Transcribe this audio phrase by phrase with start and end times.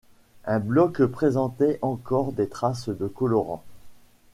[0.45, 3.63] Un bloc présentait encore des traces de colorant.